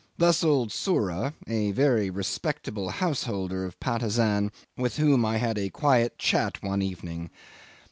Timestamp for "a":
1.45-1.69, 5.59-5.69